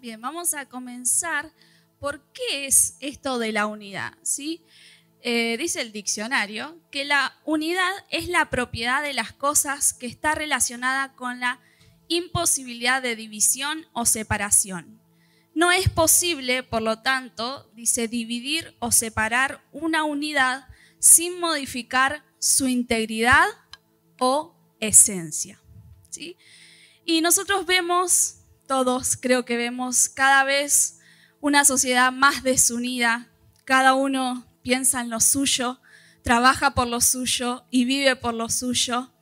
[0.00, 1.52] Bien, vamos a comenzar.
[1.98, 4.14] ¿Por qué es esto de la unidad?
[4.22, 4.64] ¿Sí?
[5.20, 10.34] Eh, dice el diccionario que la unidad es la propiedad de las cosas que está
[10.34, 11.60] relacionada con la
[12.08, 15.02] imposibilidad de división o separación.
[15.54, 20.66] No es posible, por lo tanto, dice, dividir o separar una unidad
[20.98, 23.46] sin modificar su integridad
[24.18, 25.60] o esencia.
[26.08, 26.38] ¿sí?
[27.04, 28.39] Y nosotros vemos,
[28.70, 31.00] todos creo que vemos cada vez
[31.40, 33.28] una sociedad más desunida,
[33.64, 35.80] cada uno piensa en lo suyo,
[36.22, 39.12] trabaja por lo suyo y vive por lo suyo.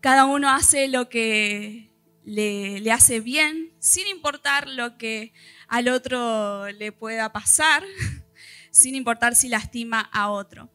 [0.00, 1.90] Cada uno hace lo que
[2.24, 5.32] le, hace bien, sin importar lo que
[5.66, 7.82] al otro le pueda pasar,
[8.70, 10.70] sin importar si lastima a otro.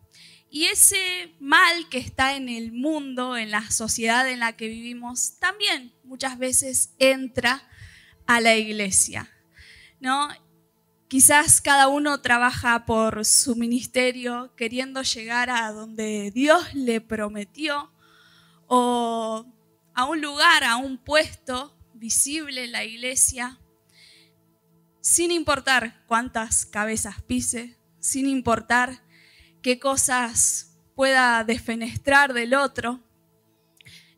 [0.50, 5.39] Y ese mal que está en el mundo, en la sociedad en la que vivimos,
[5.39, 7.66] también muchas veces entra
[8.27, 9.30] a la iglesia.
[9.99, 10.30] ¿no?
[11.08, 17.92] Quizás cada uno trabaja por su ministerio queriendo llegar a donde Dios le prometió
[18.67, 19.45] o
[19.94, 23.59] a un lugar, a un puesto visible en la iglesia,
[25.02, 29.02] sin importar cuántas cabezas pise, sin importar
[29.61, 33.02] qué cosas pueda defenestrar del otro,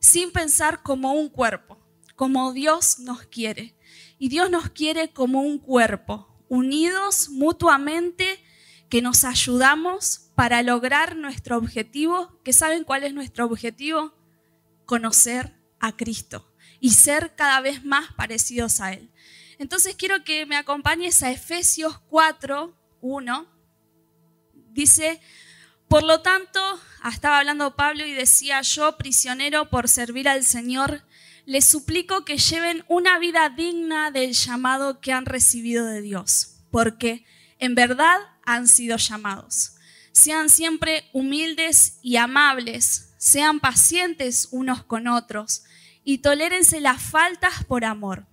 [0.00, 1.79] sin pensar como un cuerpo,
[2.20, 3.74] como Dios nos quiere.
[4.18, 8.44] Y Dios nos quiere como un cuerpo, unidos mutuamente,
[8.90, 14.12] que nos ayudamos para lograr nuestro objetivo, que saben cuál es nuestro objetivo,
[14.84, 19.10] conocer a Cristo y ser cada vez más parecidos a Él.
[19.58, 23.46] Entonces quiero que me acompañes a Efesios 4, 1.
[24.72, 25.22] Dice,
[25.88, 26.60] por lo tanto,
[27.10, 31.02] estaba hablando Pablo y decía, yo prisionero por servir al Señor,
[31.50, 37.24] les suplico que lleven una vida digna del llamado que han recibido de Dios, porque
[37.58, 39.72] en verdad han sido llamados.
[40.12, 45.64] Sean siempre humildes y amables, sean pacientes unos con otros
[46.04, 48.28] y tolérense las faltas por amor.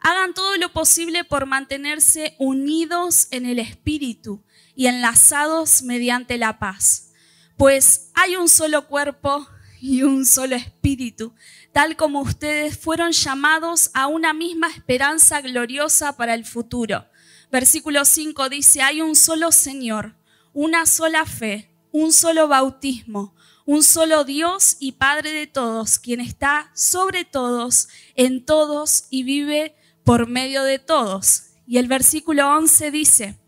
[0.00, 4.42] Hagan todo lo posible por mantenerse unidos en el Espíritu
[4.74, 7.12] y enlazados mediante la paz,
[7.56, 9.46] pues hay un solo cuerpo
[9.80, 11.32] y un solo Espíritu
[11.72, 17.06] tal como ustedes fueron llamados a una misma esperanza gloriosa para el futuro.
[17.50, 20.16] Versículo 5 dice, hay un solo Señor,
[20.52, 23.34] una sola fe, un solo bautismo,
[23.66, 29.76] un solo Dios y Padre de todos, quien está sobre todos, en todos y vive
[30.04, 31.50] por medio de todos.
[31.66, 33.38] Y el versículo 11 dice,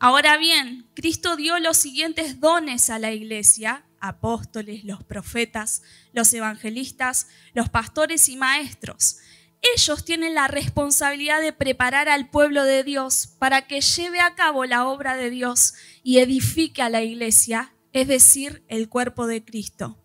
[0.00, 7.28] ahora bien, Cristo dio los siguientes dones a la iglesia apóstoles, los profetas, los evangelistas,
[7.54, 9.18] los pastores y maestros.
[9.62, 14.64] Ellos tienen la responsabilidad de preparar al pueblo de Dios para que lleve a cabo
[14.64, 19.98] la obra de Dios y edifique a la iglesia, es decir, el cuerpo de Cristo.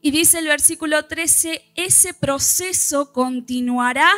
[0.00, 4.10] Y dice el versículo 13, ese proceso continuará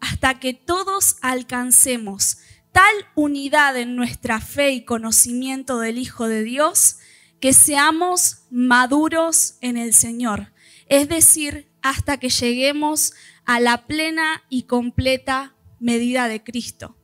[0.00, 2.38] hasta que todos alcancemos
[2.72, 6.98] tal unidad en nuestra fe y conocimiento del Hijo de Dios
[7.40, 10.52] que seamos maduros en el Señor,
[10.88, 13.12] es decir, hasta que lleguemos
[13.44, 16.96] a la plena y completa medida de Cristo.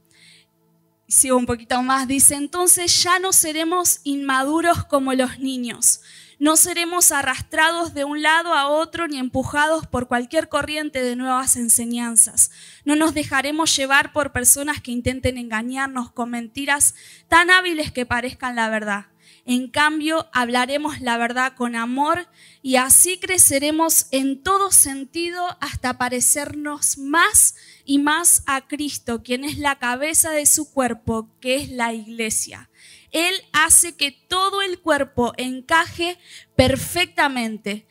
[1.07, 6.01] Sigo un poquito más, dice, entonces ya no seremos inmaduros como los niños,
[6.39, 11.57] no seremos arrastrados de un lado a otro ni empujados por cualquier corriente de nuevas
[11.57, 12.51] enseñanzas.
[12.85, 16.97] No nos dejaremos llevar por personas que intenten engañarnos con mentiras
[17.29, 19.12] tan hábiles que parezcan la verdad.
[19.45, 22.29] En cambio, hablaremos la verdad con amor
[22.63, 29.59] y así creceremos en todo sentido hasta parecernos más y más a Cristo, quien es
[29.59, 32.71] la cabeza de su cuerpo, que es la iglesia.
[33.11, 36.19] Él hace que todo el cuerpo encaje
[36.55, 37.89] perfectamente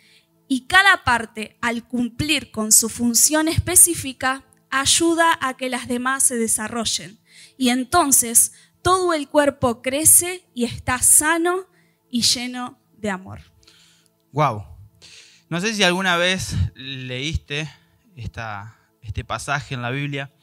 [0.47, 6.37] y cada parte, al cumplir con su función específica, ayuda a que las demás se
[6.37, 7.19] desarrollen.
[7.57, 11.67] Y entonces todo el cuerpo crece y está sano
[12.09, 13.41] y lleno de amor.
[14.31, 14.65] Wow.
[15.49, 17.69] No sé si alguna vez leíste
[18.15, 20.33] este pasaje en la Biblia,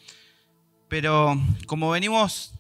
[0.88, 1.37] pero
[1.67, 2.55] como venimos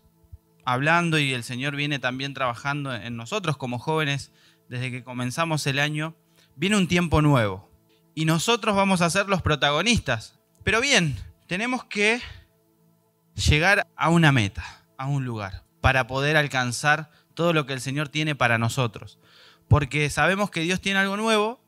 [0.64, 4.32] hablando y el Señor viene también trabajando en nosotros como jóvenes
[4.68, 6.14] desde que comenzamos el año,
[6.56, 7.70] viene un tiempo nuevo
[8.14, 10.38] y nosotros vamos a ser los protagonistas.
[10.64, 11.16] Pero bien,
[11.46, 12.20] tenemos que
[13.34, 18.08] llegar a una meta, a un lugar para poder alcanzar todo lo que el Señor
[18.08, 19.18] tiene para nosotros.
[19.68, 21.60] Porque sabemos que Dios tiene algo nuevo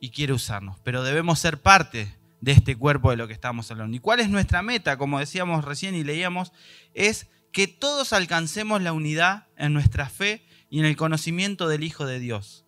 [0.00, 3.96] y quiere usarnos, pero debemos ser parte de este cuerpo de lo que estamos hablando.
[3.96, 4.98] ¿Y cuál es nuestra meta?
[4.98, 6.52] Como decíamos recién y leíamos,
[6.94, 12.04] es que todos alcancemos la unidad en nuestra fe y en el conocimiento del Hijo
[12.04, 12.66] de Dios.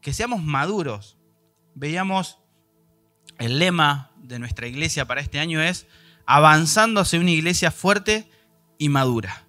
[0.00, 1.18] Que seamos maduros.
[1.74, 2.38] Veíamos
[3.38, 5.86] el lema de nuestra iglesia para este año es
[6.26, 8.28] avanzando hacia una iglesia fuerte
[8.78, 9.43] y madura.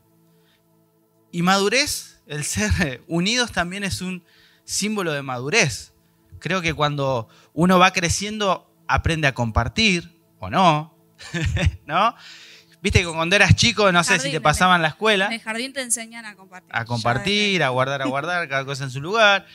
[1.36, 4.24] Y madurez, el ser unidos también es un
[4.64, 5.92] símbolo de madurez.
[6.40, 10.98] Creo que cuando uno va creciendo aprende a compartir o no,
[11.86, 12.16] ¿no?
[12.82, 15.26] Viste que cuando eras chico, no sé si te pasaban la escuela.
[15.26, 16.70] En el jardín te enseñan a compartir.
[16.74, 19.46] A compartir, a guardar, a guardar, cada cosa en su lugar.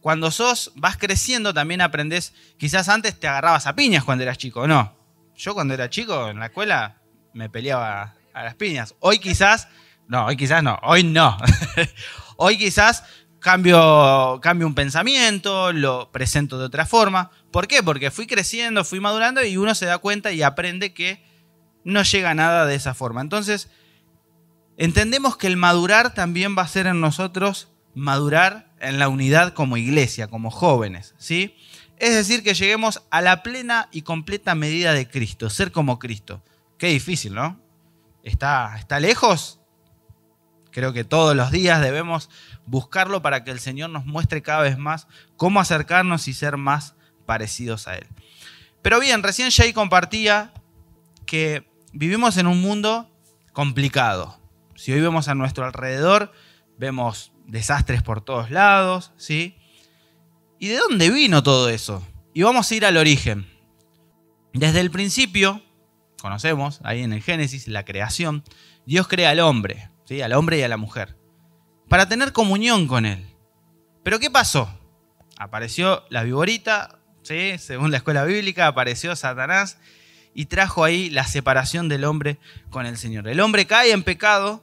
[0.00, 2.32] Cuando sos, vas creciendo, también aprendes.
[2.58, 4.96] Quizás antes te agarrabas a piñas cuando eras chico, ¿no?
[5.34, 7.00] Yo cuando era chico en la escuela
[7.32, 8.94] me peleaba a las piñas.
[9.00, 9.66] Hoy quizás,
[10.08, 11.36] no, hoy quizás no, hoy no.
[12.36, 13.04] hoy quizás
[13.44, 17.30] cambio, cambio un pensamiento, lo presento de otra forma.
[17.50, 17.82] ¿Por qué?
[17.82, 21.22] Porque fui creciendo, fui madurando y uno se da cuenta y aprende que
[21.84, 23.20] no llega a nada de esa forma.
[23.20, 23.68] Entonces,
[24.76, 29.76] entendemos que el madurar también va a ser en nosotros madurar en la unidad como
[29.76, 31.54] iglesia, como jóvenes, ¿sí?
[31.98, 36.42] Es decir, que lleguemos a la plena y completa medida de Cristo, ser como Cristo.
[36.76, 37.60] Qué difícil, ¿no?
[38.22, 39.60] ¿Está, está lejos?
[40.74, 42.28] Creo que todos los días debemos
[42.66, 45.06] buscarlo para que el Señor nos muestre cada vez más
[45.36, 48.08] cómo acercarnos y ser más parecidos a Él.
[48.82, 50.52] Pero bien, recién Jay compartía
[51.26, 53.08] que vivimos en un mundo
[53.52, 54.36] complicado.
[54.74, 56.32] Si hoy vemos a nuestro alrededor,
[56.76, 59.56] vemos desastres por todos lados, ¿sí?
[60.58, 62.04] ¿Y de dónde vino todo eso?
[62.34, 63.46] Y vamos a ir al origen.
[64.52, 65.62] Desde el principio,
[66.20, 68.42] conocemos ahí en el Génesis, la creación,
[68.86, 70.22] Dios crea al hombre, ¿sí?
[70.22, 71.16] al hombre y a la mujer,
[71.88, 73.26] para tener comunión con él.
[74.02, 74.68] Pero ¿qué pasó?
[75.38, 77.58] Apareció la viborita, ¿sí?
[77.58, 79.78] según la escuela bíblica, apareció Satanás
[80.34, 82.38] y trajo ahí la separación del hombre
[82.70, 83.28] con el Señor.
[83.28, 84.62] El hombre cae en pecado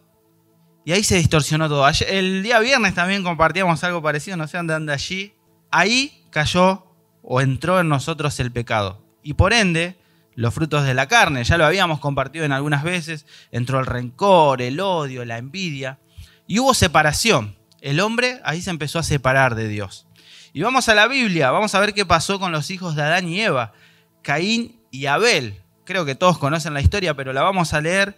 [0.83, 1.87] y ahí se distorsionó todo.
[2.07, 5.33] El día viernes también compartíamos algo parecido, no sé dónde allí.
[5.69, 6.87] Ahí cayó
[7.21, 9.03] o entró en nosotros el pecado.
[9.23, 10.00] Y por ende,
[10.36, 14.62] los frutos de la carne, ya lo habíamos compartido en algunas veces, entró el rencor,
[14.62, 16.00] el odio, la envidia.
[16.48, 17.57] Y hubo separación.
[17.81, 20.07] El hombre ahí se empezó a separar de Dios.
[20.54, 23.28] Y vamos a la Biblia, vamos a ver qué pasó con los hijos de Adán
[23.28, 23.74] y Eva,
[24.22, 25.62] Caín y Abel.
[25.86, 28.18] Creo que todos conocen la historia, pero la vamos a leer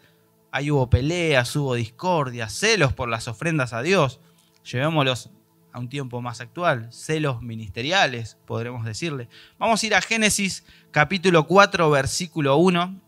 [0.55, 4.19] Ahí hubo peleas, hubo discordia, celos por las ofrendas a Dios.
[4.63, 5.31] Llevémoslos
[5.73, 9.27] a un tiempo más actual, celos ministeriales, podremos decirle.
[9.57, 13.01] Vamos a ir a Génesis capítulo 4, versículo 1.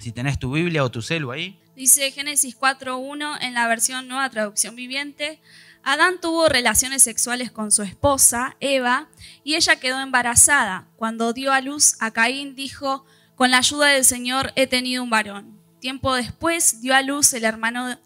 [0.00, 1.58] Si tenés tu Biblia o tu celo ahí.
[1.76, 5.40] Dice Génesis 4.1 en la versión nueva traducción viviente.
[5.84, 9.08] Adán tuvo relaciones sexuales con su esposa, Eva,
[9.44, 10.88] y ella quedó embarazada.
[10.96, 13.04] Cuando dio a luz a Caín, dijo,
[13.36, 15.60] con la ayuda del Señor he tenido un varón.
[15.80, 17.98] Tiempo después dio a luz el hermano,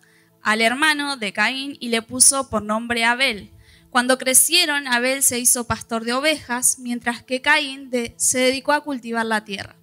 [0.43, 3.51] al hermano de Caín y le puso por nombre Abel.
[3.91, 9.27] Cuando crecieron, Abel se hizo pastor de ovejas, mientras que Caín se dedicó a cultivar
[9.27, 9.77] la tierra.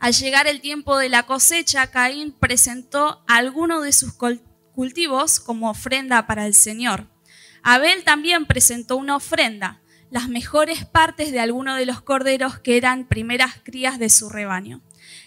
[0.00, 4.12] Al llegar el tiempo de la cosecha, Caín presentó alguno de sus
[4.74, 7.08] cultivos como ofrenda para el Señor.
[7.62, 9.80] Abel también presentó una ofrenda,
[10.10, 14.82] las mejores partes de alguno de los corderos que eran primeras crías de su rebaño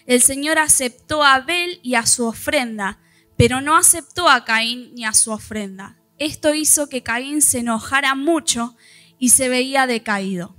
[0.06, 2.98] el Señor aceptó a Abel y a su ofrenda,
[3.36, 5.96] pero no aceptó a Caín ni a su ofrenda.
[6.22, 8.76] Esto hizo que Caín se enojara mucho
[9.18, 10.54] y se veía decaído.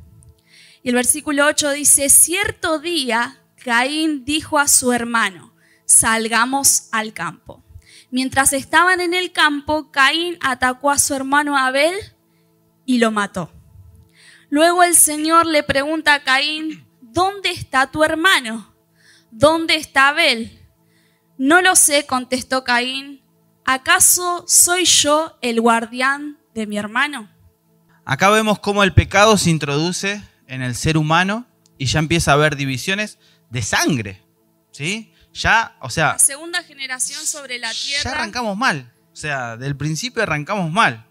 [0.84, 5.56] Y el versículo 8 dice, cierto día Caín dijo a su hermano,
[5.86, 7.64] salgamos al campo.
[8.12, 11.96] Mientras estaban en el campo, Caín atacó a su hermano Abel
[12.86, 13.50] y lo mató.
[14.50, 18.76] Luego el Señor le pregunta a Caín, ¿dónde está tu hermano?
[19.32, 20.60] ¿Dónde está Abel?
[21.38, 23.23] No lo sé, contestó Caín.
[23.66, 27.30] ¿Acaso soy yo el guardián de mi hermano?
[28.06, 32.34] Acá vemos cómo el pecado se introduce en el ser humano y ya empieza a
[32.34, 34.22] haber divisiones de sangre.
[34.72, 35.14] ¿Sí?
[35.34, 36.14] Ya, o sea.
[36.14, 38.04] La segunda generación sobre la tierra.
[38.04, 38.92] Ya arrancamos mal.
[39.14, 41.08] O sea, del principio arrancamos mal.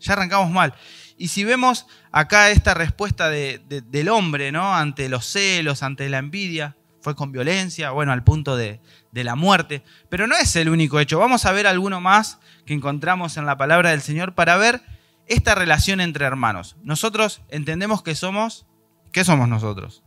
[0.00, 0.74] Ya arrancamos mal.
[1.18, 4.74] Y si vemos acá esta respuesta del hombre, ¿no?
[4.74, 8.80] Ante los celos, ante la envidia, fue con violencia, bueno, al punto de,
[9.12, 9.82] la muerte.
[10.08, 11.18] Pero no es el único hecho.
[11.18, 14.80] Vamos a ver alguno más que encontramos en la palabra del Señor para ver
[15.26, 16.76] esta relación entre hermanos.
[16.82, 18.66] Nosotros entendemos que somos,
[19.12, 20.04] ¿qué somos nosotros?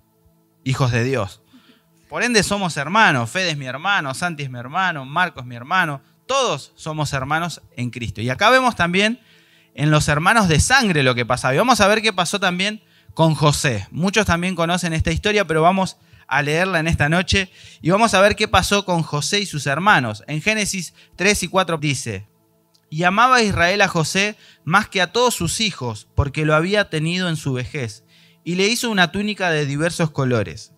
[0.64, 1.42] Hijos de Dios.
[2.08, 3.30] Por ende somos hermanos.
[3.30, 6.02] Fede es mi hermano, Santi es mi hermano, Marcos es mi hermano.
[6.26, 8.22] Todos somos hermanos en Cristo.
[8.22, 9.20] Y acá vemos también
[9.74, 11.54] en los hermanos de sangre lo que pasaba.
[11.54, 12.82] Y vamos a ver qué pasó también
[13.14, 13.88] con José.
[13.92, 18.22] Muchos también conocen esta historia, pero vamos a leerla en esta noche y vamos a
[18.22, 20.24] ver qué pasó con José y sus hermanos.
[20.28, 22.28] En Génesis 3 y 4 dice,
[22.92, 24.36] y amaba Israel a José
[24.66, 28.04] más que a todos sus hijos, porque lo había tenido en su vejez,
[28.44, 30.74] y le hizo una túnica de diversos colores.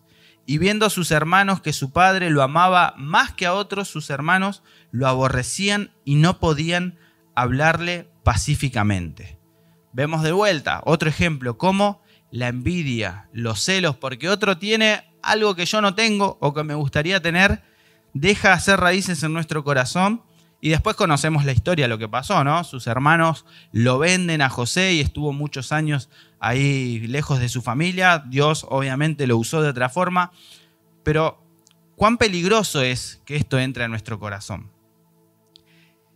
[0.46, 4.10] Y viendo a sus hermanos que su padre lo amaba más que a otros, sus
[4.10, 6.98] hermanos lo aborrecían y no podían
[7.34, 9.40] hablarle pacíficamente.
[9.92, 15.66] Vemos de vuelta otro ejemplo, como la envidia, los celos, porque otro tiene algo que
[15.66, 17.62] yo no tengo o que me gustaría tener,
[18.12, 20.22] deja hacer raíces en nuestro corazón
[20.60, 22.64] y después conocemos la historia, lo que pasó, ¿no?
[22.64, 26.08] Sus hermanos lo venden a José y estuvo muchos años
[26.40, 28.24] ahí lejos de su familia.
[28.26, 30.32] Dios obviamente lo usó de otra forma,
[31.02, 31.44] pero
[31.96, 34.70] cuán peligroso es que esto entre a nuestro corazón.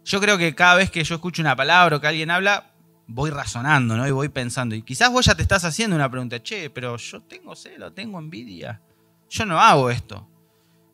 [0.03, 2.73] Yo creo que cada vez que yo escucho una palabra o que alguien habla,
[3.07, 4.09] voy razonando, ¿no?
[4.09, 4.75] Y voy pensando.
[4.75, 8.19] Y quizás vos ya te estás haciendo una pregunta, che, pero yo tengo celo, tengo
[8.19, 8.81] envidia.
[9.29, 10.29] Yo no hago esto.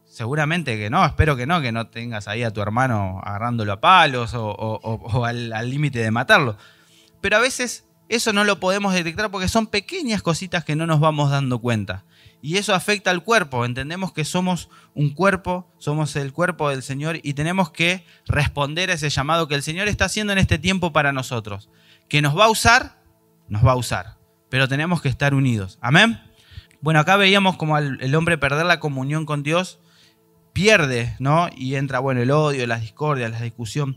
[0.05, 3.81] Seguramente que no, espero que no, que no tengas ahí a tu hermano agarrándolo a
[3.81, 6.57] palos o, al límite de matarlo.
[7.21, 11.01] Pero a veces eso no lo podemos detectar porque son pequeñas cositas que no nos
[11.01, 12.05] vamos dando cuenta.
[12.43, 13.65] Y eso afecta al cuerpo.
[13.65, 18.95] Entendemos que somos un cuerpo, somos el cuerpo del Señor y tenemos que responder a
[18.95, 21.71] ese llamado que el Señor está haciendo en este tiempo para nosotros
[22.09, 22.99] que nos va a usar,
[23.49, 24.19] nos va a usar.
[24.49, 25.79] Pero tenemos que estar unidos.
[25.81, 26.21] Amén.
[26.85, 29.81] Bueno, acá veíamos como el hombre perder la comunión con Dios
[30.53, 31.49] pierde, ¿no?
[31.57, 33.97] Y entra, bueno, el odio, las discordias, la discusión.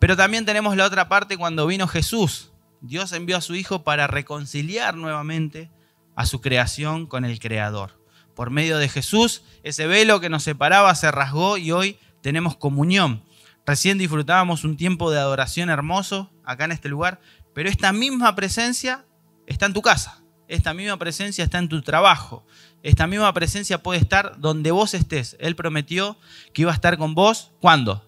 [0.00, 2.50] Pero también tenemos la otra parte cuando vino Jesús.
[2.80, 5.70] Dios envió a su Hijo para reconciliar nuevamente
[6.16, 8.02] a su creación con el Creador.
[8.34, 13.22] Por medio de Jesús, ese velo que nos separaba se rasgó y hoy tenemos comunión.
[13.64, 17.20] Recién disfrutábamos un tiempo de adoración hermoso acá en este lugar,
[17.54, 19.06] pero esta misma presencia
[19.46, 22.44] está en tu casa, esta misma presencia está en tu trabajo,
[22.82, 25.36] esta misma presencia puede estar donde vos estés.
[25.40, 26.18] Él prometió
[26.52, 28.04] que iba a estar con vos, ¿cuándo?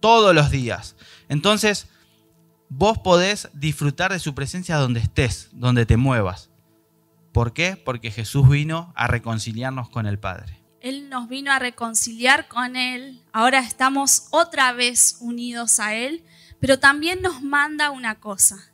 [0.00, 0.96] Todos los días.
[1.28, 1.88] Entonces,
[2.68, 6.50] vos podés disfrutar de su presencia donde estés, donde te muevas.
[7.32, 7.76] ¿Por qué?
[7.76, 10.60] Porque Jesús vino a reconciliarnos con el Padre.
[10.80, 16.24] Él nos vino a reconciliar con Él, ahora estamos otra vez unidos a Él,
[16.58, 18.72] pero también nos manda una cosa,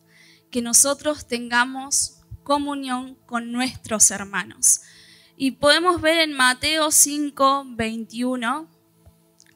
[0.50, 2.15] que nosotros tengamos
[2.46, 4.82] comunión con nuestros hermanos.
[5.36, 8.70] Y podemos ver en Mateo 5, 21,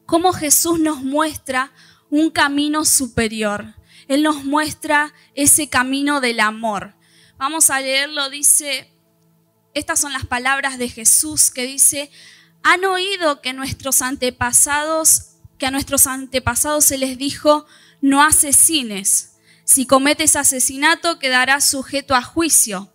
[0.07, 1.73] cómo Jesús nos muestra
[2.11, 3.77] un camino superior.
[4.09, 6.97] Él nos muestra ese camino del amor.
[7.39, 8.93] Vamos a leerlo, dice,
[9.73, 12.11] estas son las palabras de Jesús que dice,
[12.65, 17.67] han oído que nuestros antepasados, que a nuestros antepasados se les dijo,
[18.01, 19.30] no asesines.
[19.71, 22.93] Si cometes asesinato quedarás sujeto a juicio.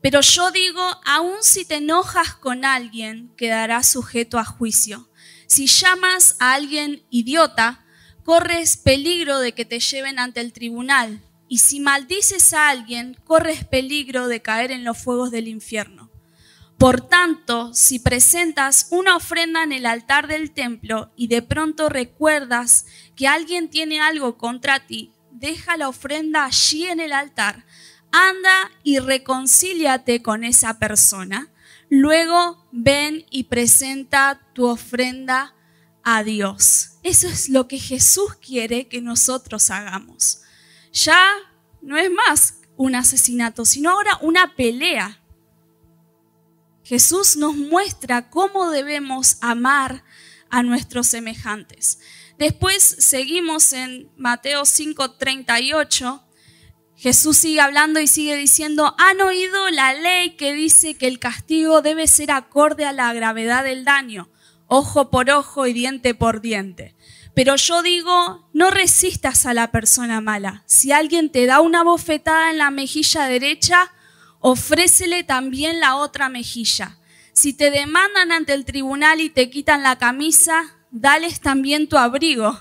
[0.00, 5.10] Pero yo digo, aun si te enojas con alguien, quedarás sujeto a juicio.
[5.48, 7.84] Si llamas a alguien idiota,
[8.22, 11.20] corres peligro de que te lleven ante el tribunal.
[11.48, 16.12] Y si maldices a alguien, corres peligro de caer en los fuegos del infierno.
[16.78, 22.86] Por tanto, si presentas una ofrenda en el altar del templo y de pronto recuerdas
[23.16, 27.66] que alguien tiene algo contra ti, deja la ofrenda allí en el altar,
[28.12, 31.52] anda y reconcíliate con esa persona.
[31.90, 35.54] Luego ven y presenta tu ofrenda
[36.02, 36.92] a Dios.
[37.02, 40.42] Eso es lo que Jesús quiere que nosotros hagamos.
[40.92, 41.34] Ya
[41.82, 45.20] no es más un asesinato, sino ahora una pelea
[46.84, 50.04] Jesús nos muestra cómo debemos amar
[50.50, 51.98] a nuestros semejantes.
[52.38, 56.22] Después seguimos en Mateo 5:38.
[56.96, 61.82] Jesús sigue hablando y sigue diciendo, han oído la ley que dice que el castigo
[61.82, 64.30] debe ser acorde a la gravedad del daño,
[64.66, 66.94] ojo por ojo y diente por diente.
[67.34, 70.62] Pero yo digo, no resistas a la persona mala.
[70.66, 73.92] Si alguien te da una bofetada en la mejilla derecha,
[74.38, 76.98] ofrécele también la otra mejilla.
[77.32, 82.56] Si te demandan ante el tribunal y te quitan la camisa, dales también tu abrigo.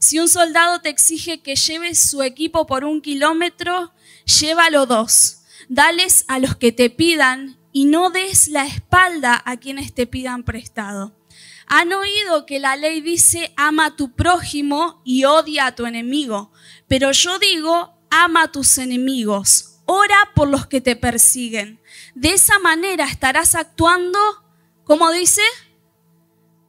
[0.00, 3.92] Si un soldado te exige que lleves su equipo por un kilómetro,
[4.24, 5.42] llévalo dos.
[5.68, 10.44] Dales a los que te pidan y no des la espalda a quienes te pidan
[10.44, 11.14] prestado.
[11.66, 16.52] Han oído que la ley dice ama a tu prójimo y odia a tu enemigo,
[16.88, 21.80] pero yo digo ama a tus enemigos, ora por los que te persiguen.
[22.14, 24.18] De esa manera estarás actuando,
[24.84, 25.42] ¿cómo dice?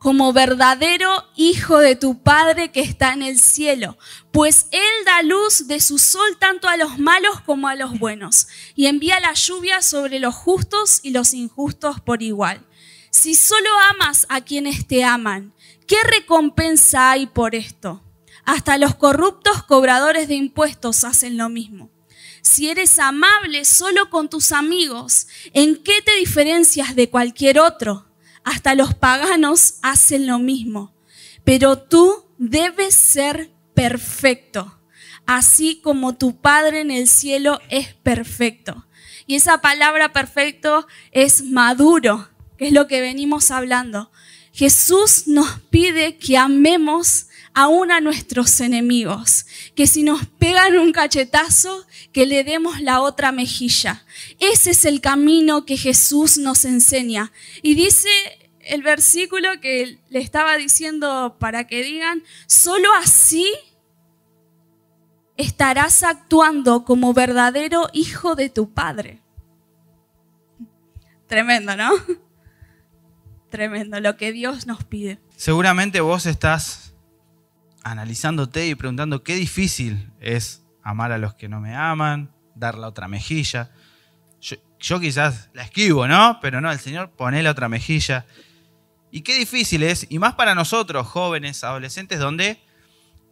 [0.05, 3.97] Como verdadero hijo de tu Padre que está en el cielo,
[4.31, 8.47] pues Él da luz de su sol tanto a los malos como a los buenos,
[8.75, 12.63] y envía la lluvia sobre los justos y los injustos por igual.
[13.09, 15.55] Si solo amas a quienes te aman,
[15.87, 18.03] ¿qué recompensa hay por esto?
[18.43, 21.89] Hasta los corruptos cobradores de impuestos hacen lo mismo.
[22.43, 28.05] Si eres amable solo con tus amigos, ¿en qué te diferencias de cualquier otro?
[28.45, 30.93] Hasta los paganos hacen lo mismo.
[31.43, 34.79] Pero tú debes ser perfecto,
[35.25, 38.87] así como tu Padre en el cielo es perfecto.
[39.27, 44.11] Y esa palabra perfecto es maduro, que es lo que venimos hablando.
[44.53, 49.45] Jesús nos pide que amemos aún a nuestros enemigos,
[49.75, 54.05] que si nos pegan un cachetazo, que le demos la otra mejilla.
[54.39, 57.31] Ese es el camino que Jesús nos enseña.
[57.61, 58.09] Y dice
[58.59, 63.49] el versículo que le estaba diciendo para que digan, solo así
[65.37, 69.21] estarás actuando como verdadero hijo de tu Padre.
[71.27, 71.91] Tremendo, ¿no?
[73.49, 75.19] Tremendo lo que Dios nos pide.
[75.37, 76.84] Seguramente vos estás
[77.85, 82.87] analizándote y preguntando qué difícil es amar a los que no me aman, dar la
[82.87, 83.71] otra mejilla.
[84.79, 86.39] Yo, quizás la esquivo, ¿no?
[86.41, 88.25] Pero no, el Señor pone la otra mejilla.
[89.11, 92.59] Y qué difícil es, y más para nosotros, jóvenes, adolescentes, donde,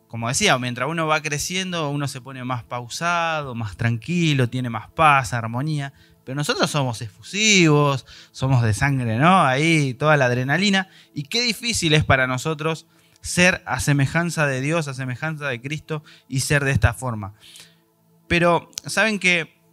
[0.08, 4.88] como decía, mientras uno va creciendo, uno se pone más pausado, más tranquilo, tiene más
[4.92, 5.94] paz, armonía.
[6.24, 9.44] Pero nosotros somos efusivos, somos de sangre, ¿no?
[9.44, 10.90] Ahí toda la adrenalina.
[11.14, 12.86] Y qué difícil es para nosotros
[13.24, 17.34] ser a semejanza de Dios, a semejanza de Cristo y ser de esta forma.
[18.28, 19.64] Pero, ¿saben que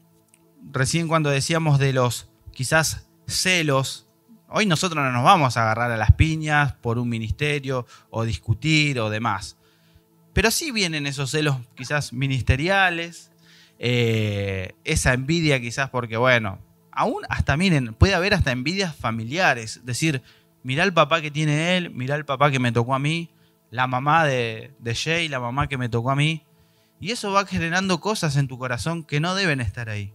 [0.72, 4.06] Recién cuando decíamos de los quizás celos,
[4.48, 9.00] hoy nosotros no nos vamos a agarrar a las piñas por un ministerio o discutir
[9.00, 9.56] o demás.
[10.32, 13.32] Pero sí vienen esos celos quizás ministeriales,
[13.78, 16.58] eh, esa envidia quizás porque, bueno,
[16.92, 20.22] aún hasta, miren, puede haber hasta envidias familiares, decir,
[20.62, 23.30] mirá el papá que tiene él, mirá el papá que me tocó a mí,
[23.70, 26.44] la mamá de, Jay, la mamá que me tocó a mí.
[27.00, 30.12] Y eso va generando cosas en tu corazón que no deben estar ahí.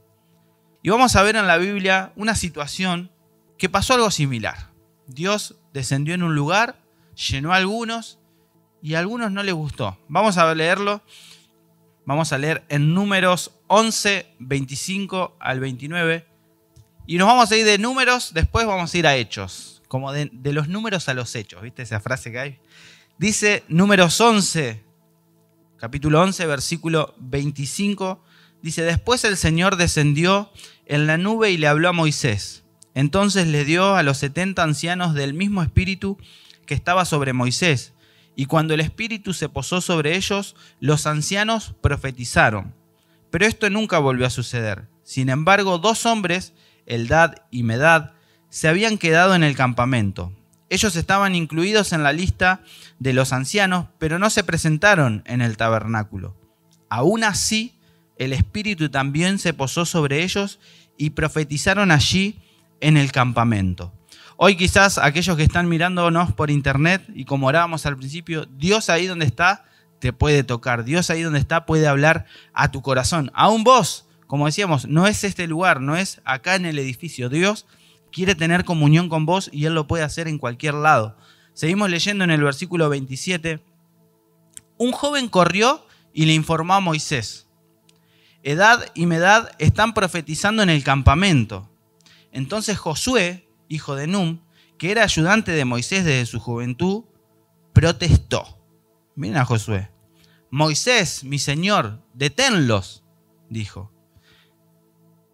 [0.84, 3.12] Y vamos a ver en la Biblia una situación
[3.58, 4.70] que pasó algo similar.
[5.08, 6.80] Dios descendió en un lugar,
[7.16, 8.20] llenó a algunos
[8.82, 9.98] y a algunos no les gustó.
[10.08, 11.02] Vamos a leerlo.
[12.06, 16.28] Vamos a leer en números 11, 25 al 29.
[17.08, 19.82] Y nos vamos a ir de números, después vamos a ir a hechos.
[19.88, 22.60] Como de, de los números a los hechos, ¿viste esa frase que hay?
[23.18, 24.84] Dice números 11,
[25.78, 28.22] capítulo 11, versículo 25.
[28.62, 30.52] Dice, después el Señor descendió
[30.86, 32.66] en la nube y le habló a Moisés.
[32.94, 36.18] Entonces le dio a los setenta ancianos del mismo espíritu
[36.66, 37.94] que estaba sobre Moisés.
[38.36, 42.76] Y cuando el espíritu se posó sobre ellos, los ancianos profetizaron.
[43.32, 44.90] Pero esto nunca volvió a suceder.
[45.04, 46.54] Sin embargo, dos hombres,
[46.86, 48.12] Eldad y Medad,
[48.50, 50.34] se habían quedado en el campamento.
[50.70, 52.62] Ellos estaban incluidos en la lista
[53.00, 56.36] de los ancianos, pero no se presentaron en el tabernáculo.
[56.90, 57.76] Aún así,
[58.18, 60.60] el Espíritu también se posó sobre ellos
[60.98, 62.40] y profetizaron allí
[62.82, 63.94] en el campamento.
[64.38, 69.08] Hoy quizás aquellos que están mirándonos por internet y como orábamos al principio, Dios ahí
[69.08, 69.66] donde está
[70.00, 73.32] te puede tocar, Dios ahí donde está puede hablar a tu corazón.
[73.34, 77.30] Aún vos, como decíamos, no es este lugar, no es acá en el edificio.
[77.30, 77.66] Dios
[78.16, 81.18] quiere tener comunión con vos y Él lo puede hacer en cualquier lado.
[81.54, 83.62] Seguimos leyendo en el versículo 27.
[84.78, 87.50] Un joven corrió y le informó a Moisés
[88.42, 91.70] Edad y Medad están profetizando en el campamento.
[92.32, 94.40] Entonces Josué, hijo de Num,
[94.78, 97.04] que era ayudante de Moisés desde su juventud,
[97.74, 98.64] protestó.
[99.16, 99.92] Miren a Josué.
[100.52, 103.04] Moisés, mi señor, deténlos,
[103.50, 103.92] dijo.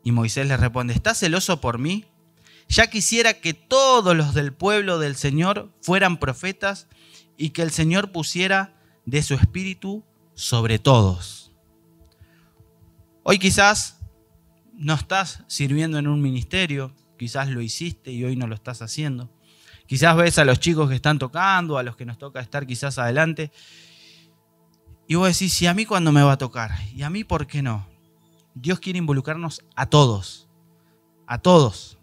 [0.04, 2.11] Y Moisés le responde, ¿estás celoso por mí?
[2.72, 6.88] Ya quisiera que todos los del pueblo del Señor fueran profetas
[7.36, 10.06] y que el Señor pusiera de su espíritu
[10.36, 11.52] sobre todos.
[13.24, 14.00] Hoy quizás
[14.72, 19.30] no estás sirviendo en un ministerio, quizás lo hiciste y hoy no lo estás haciendo.
[19.86, 22.98] Quizás ves a los chicos que están tocando, a los que nos toca estar quizás
[22.98, 23.52] adelante.
[25.10, 26.72] Y vos decís, ¿y a mí cuándo me va a tocar?
[26.96, 27.86] ¿Y a mí por qué no?
[28.54, 30.48] Dios quiere involucrarnos a todos,
[31.28, 31.98] a todos,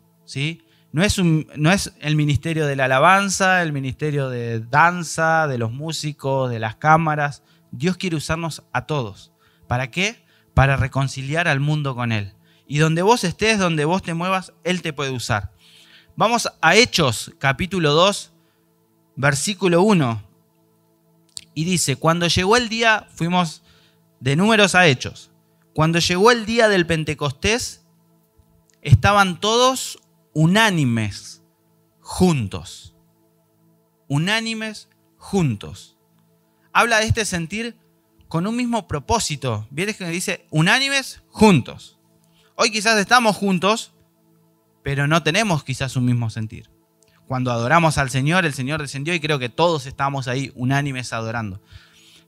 [0.93, 6.59] no es el ministerio de la alabanza, el ministerio de danza, de los músicos, de
[6.59, 7.43] las cámaras.
[7.71, 9.33] Dios quiere usarnos a todos.
[9.67, 10.29] ¿Para qué?
[10.59, 12.33] para reconciliar al mundo con Él.
[12.67, 15.53] Y donde vos estés, donde vos te muevas, Él te puede usar.
[16.17, 18.33] Vamos a Hechos capítulo 2,
[19.15, 20.21] versículo 1.
[21.55, 23.63] Y dice, cuando llegó el día, fuimos
[24.19, 25.31] de números a hechos.
[25.75, 27.85] Cuando llegó el día del Pentecostés,
[28.83, 30.01] estaban todos
[30.39, 31.43] unánimes,
[31.99, 32.95] juntos.
[34.07, 35.99] Unánimes, juntos.
[36.73, 37.77] Habla de este sentir
[38.29, 39.67] con un mismo propósito.
[39.73, 41.99] Vienes que dice unánimes, juntos.
[42.55, 43.95] Hoy quizás estamos juntos,
[44.85, 46.71] pero no tenemos quizás un mismo sentir.
[47.27, 51.61] Cuando adoramos al Señor, el Señor descendió y creo que todos estamos ahí unánimes adorando.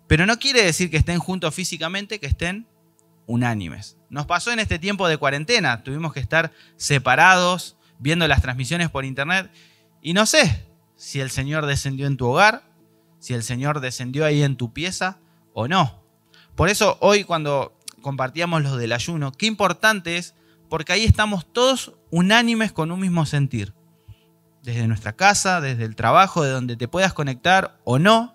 [0.08, 2.66] Pero no quiere decir que estén juntos físicamente, que estén
[3.26, 3.98] unánimes.
[4.08, 9.04] Nos pasó en este tiempo de cuarentena, tuvimos que estar separados, viendo las transmisiones por
[9.04, 9.50] internet,
[10.02, 12.64] y no sé si el Señor descendió en tu hogar,
[13.20, 15.18] si el Señor descendió ahí en tu pieza
[15.52, 16.02] o no.
[16.56, 20.34] Por eso hoy cuando compartíamos lo del ayuno, qué importante es,
[20.68, 23.74] porque ahí estamos todos unánimes con un mismo sentir.
[24.62, 28.34] Desde nuestra casa, desde el trabajo, de donde te puedas conectar o no,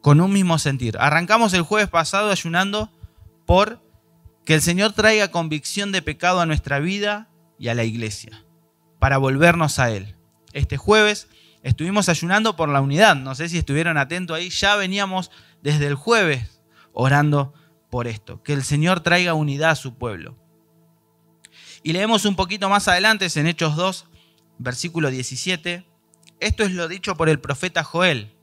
[0.00, 0.96] con un mismo sentir.
[0.98, 2.90] Arrancamos el jueves pasado ayunando
[3.46, 3.82] por
[4.44, 8.44] que el Señor traiga convicción de pecado a nuestra vida y a la iglesia,
[8.98, 10.16] para volvernos a Él.
[10.52, 11.28] Este jueves
[11.62, 15.30] estuvimos ayunando por la unidad, no sé si estuvieron atentos ahí, ya veníamos
[15.62, 16.60] desde el jueves
[16.92, 17.54] orando
[17.90, 20.36] por esto, que el Señor traiga unidad a su pueblo.
[21.82, 24.06] Y leemos un poquito más adelante en Hechos 2,
[24.58, 25.86] versículo 17.
[26.40, 28.34] Esto es lo dicho por el profeta Joel.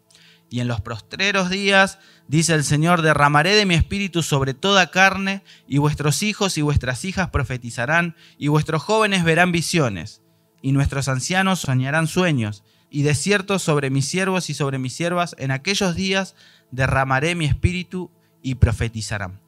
[0.50, 5.44] Y en los prostreros días, dice el Señor, derramaré de mi espíritu sobre toda carne,
[5.68, 10.22] y vuestros hijos y vuestras hijas profetizarán, y vuestros jóvenes verán visiones,
[10.66, 15.36] y nuestros ancianos soñarán sueños, y de cierto sobre mis siervos y sobre mis siervas
[15.38, 16.34] en aquellos días
[16.72, 18.10] derramaré mi espíritu
[18.42, 19.40] y profetizarán.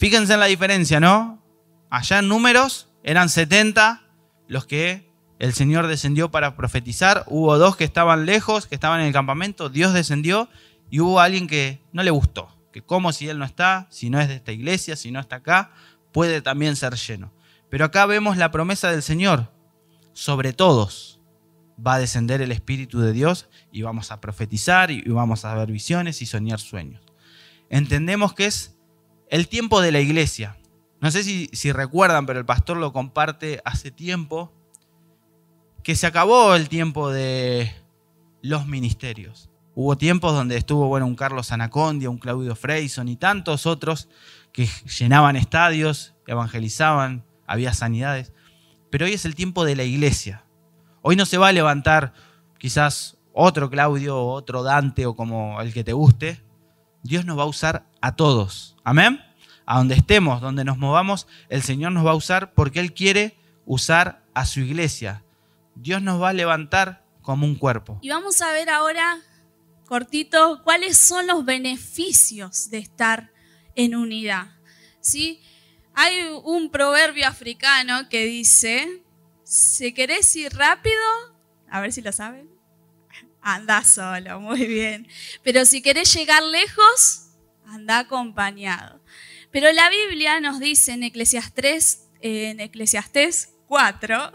[0.00, 1.40] Fíjense en la diferencia, ¿no?
[1.90, 4.02] Allá en números eran 70
[4.48, 7.22] los que el Señor descendió para profetizar.
[7.28, 9.68] Hubo dos que estaban lejos, que estaban en el campamento.
[9.68, 10.48] Dios descendió
[10.90, 12.48] y hubo alguien que no le gustó.
[12.72, 15.36] Que como si Él no está, si no es de esta iglesia, si no está
[15.36, 15.70] acá,
[16.10, 17.32] puede también ser lleno.
[17.70, 19.56] Pero acá vemos la promesa del Señor.
[20.18, 21.20] Sobre todos
[21.78, 25.70] va a descender el Espíritu de Dios y vamos a profetizar y vamos a ver
[25.70, 27.00] visiones y soñar sueños.
[27.70, 28.76] Entendemos que es
[29.30, 30.58] el tiempo de la iglesia.
[31.00, 34.52] No sé si, recuerdan, pero el pastor lo comparte hace tiempo
[35.84, 37.72] que se acabó el tiempo de
[38.42, 39.50] los ministerios.
[39.76, 44.08] Hubo tiempos donde estuvo bueno, un Carlos Anacondia, un Claudio Freyson y tantos otros
[44.50, 48.32] que llenaban estadios, evangelizaban, había sanidades.
[48.90, 50.44] Pero hoy es el tiempo de la iglesia.
[51.02, 52.12] Hoy no se va a levantar
[52.58, 56.42] quizás otro Claudio o otro Dante o como el que te guste.
[57.02, 58.76] Dios nos va a usar a todos.
[58.84, 59.20] Amén.
[59.64, 63.36] A donde estemos, donde nos movamos, el Señor nos va a usar porque Él quiere
[63.64, 65.24] usar a su iglesia.
[65.74, 67.98] Dios nos va a levantar como un cuerpo.
[68.00, 69.18] Y vamos a ver ahora,
[69.86, 73.30] cortito, cuáles son los beneficios de estar
[73.74, 74.48] en unidad.
[75.00, 75.40] ¿Sí?
[76.00, 79.02] Hay un proverbio africano que dice,
[79.42, 80.94] si querés ir rápido,
[81.68, 82.48] a ver si lo saben,
[83.42, 85.08] anda solo, muy bien.
[85.42, 87.30] Pero si querés llegar lejos,
[87.66, 89.02] anda acompañado.
[89.50, 94.32] Pero la Biblia nos dice en Eclesiastés, en Eclesiastés 4,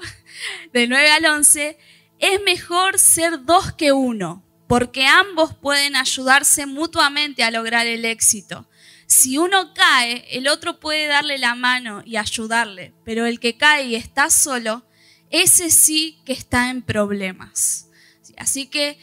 [0.74, 1.78] del 9 al 11,
[2.20, 8.68] es mejor ser dos que uno, porque ambos pueden ayudarse mutuamente a lograr el éxito.
[9.08, 13.86] Si uno cae, el otro puede darle la mano y ayudarle, pero el que cae
[13.86, 14.86] y está solo,
[15.30, 17.90] ese sí que está en problemas.
[18.38, 18.98] Así que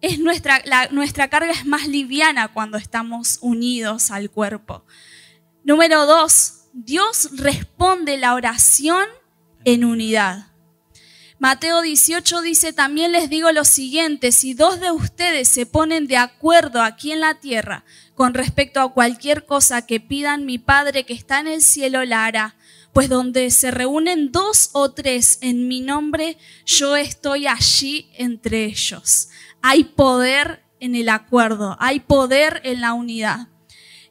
[0.00, 4.84] es nuestra, nuestra carga es más liviana cuando estamos unidos al cuerpo.
[5.64, 9.06] Número dos, Dios responde la oración
[9.64, 10.53] en unidad.
[11.38, 16.16] Mateo 18 dice, también les digo lo siguiente, si dos de ustedes se ponen de
[16.16, 21.12] acuerdo aquí en la tierra con respecto a cualquier cosa que pidan mi Padre que
[21.12, 22.56] está en el cielo, la hará.
[22.92, 29.28] Pues donde se reúnen dos o tres en mi nombre, yo estoy allí entre ellos.
[29.60, 33.48] Hay poder en el acuerdo, hay poder en la unidad.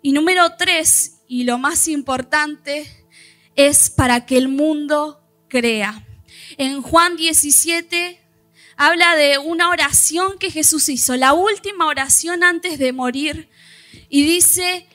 [0.01, 2.86] Y número tres, y lo más importante
[3.55, 6.05] es para que el mundo crea.
[6.57, 8.19] En Juan 17
[8.75, 13.49] habla de una oración que Jesús hizo, la última oración antes de morir.
[14.09, 14.87] Y dice,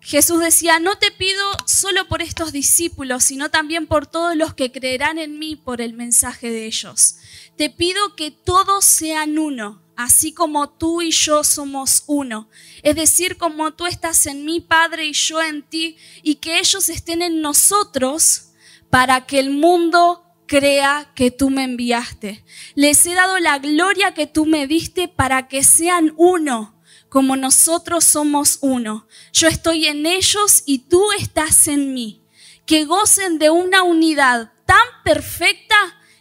[0.00, 4.72] Jesús decía, no te pido solo por estos discípulos, sino también por todos los que
[4.72, 7.16] creerán en mí por el mensaje de ellos.
[7.56, 12.48] Te pido que todos sean uno así como tú y yo somos uno.
[12.82, 16.88] Es decir, como tú estás en mi Padre, y yo en ti, y que ellos
[16.88, 18.48] estén en nosotros
[18.90, 20.23] para que el mundo
[20.54, 22.44] crea que tú me enviaste.
[22.76, 28.04] Les he dado la gloria que tú me diste para que sean uno, como nosotros
[28.04, 29.08] somos uno.
[29.32, 32.22] Yo estoy en ellos y tú estás en mí.
[32.66, 35.74] Que gocen de una unidad tan perfecta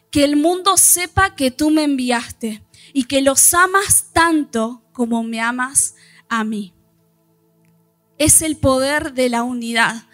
[0.10, 5.42] que el mundo sepa que tú me enviaste y que los amas tanto como me
[5.42, 5.94] amas
[6.28, 6.74] a mí.
[8.18, 10.08] Es el poder de la unidad.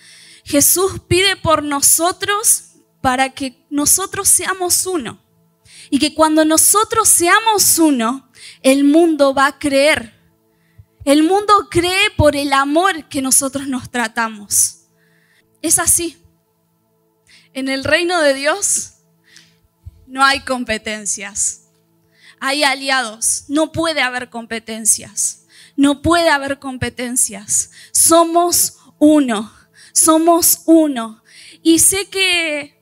[0.44, 2.69] Jesús pide por nosotros
[3.02, 5.20] para que nosotros seamos uno.
[5.90, 8.30] Y que cuando nosotros seamos uno,
[8.62, 10.14] el mundo va a creer.
[11.06, 14.88] El mundo cree por el amor que nosotros nos tratamos.
[15.62, 16.18] Es así.
[17.54, 18.94] En el reino de Dios
[20.06, 21.70] no hay competencias.
[22.40, 23.46] Hay aliados.
[23.48, 25.46] No puede haber competencias.
[25.76, 27.72] No puede haber competencias.
[27.92, 29.52] Somos uno.
[29.94, 31.24] Somos uno.
[31.64, 32.79] Y sé que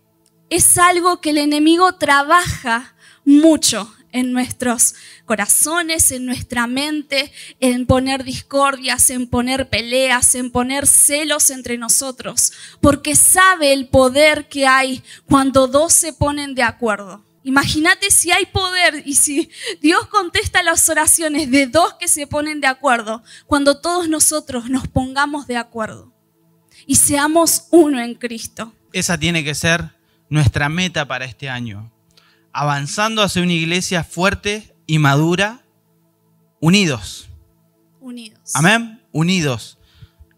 [0.50, 8.24] es algo que el enemigo trabaja mucho en nuestros corazones, en nuestra mente, en poner
[8.24, 15.04] discordias, en poner peleas, en poner celos entre nosotros, porque sabe el poder que hay
[15.28, 17.24] cuando dos se ponen de acuerdo.
[17.44, 19.50] Imagínate si hay poder y si
[19.82, 24.88] Dios contesta las oraciones de dos que se ponen de acuerdo, cuando todos nosotros nos
[24.88, 26.14] pongamos de acuerdo
[26.86, 28.74] y seamos uno en Cristo.
[28.92, 29.97] Esa tiene que ser
[30.30, 31.92] nuestra meta para este año.
[32.52, 35.62] Avanzando hacia una iglesia fuerte y madura,
[36.60, 37.30] unidos.
[38.00, 38.52] Unidos.
[38.56, 39.02] Amén.
[39.12, 39.78] Unidos.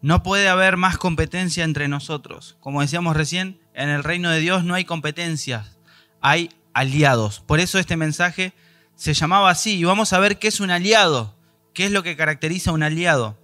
[0.02, 2.56] No puede haber más competencia entre nosotros.
[2.60, 5.78] Como decíamos recién, en el reino de Dios no hay competencias,
[6.20, 7.40] hay aliados.
[7.40, 8.52] Por eso este mensaje
[8.94, 9.78] se llamaba así.
[9.78, 11.36] Y vamos a ver qué es un aliado.
[11.74, 13.38] ¿Qué es lo que caracteriza a un aliado?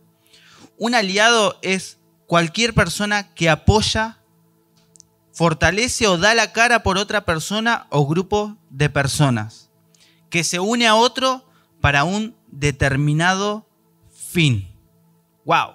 [0.79, 4.19] Un aliado es cualquier persona que apoya
[5.37, 9.71] fortalece o da la cara por otra persona o grupo de personas,
[10.31, 11.45] que se une a otro
[11.83, 13.69] para un determinado
[14.11, 14.75] fin.
[15.45, 15.75] ¡Wow!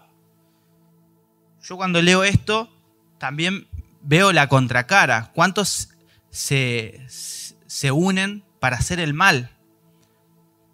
[1.61, 2.75] Yo cuando leo esto
[3.19, 3.67] también
[4.01, 5.31] veo la contracara.
[5.35, 5.89] ¿Cuántos
[6.31, 9.51] se, se unen para hacer el mal?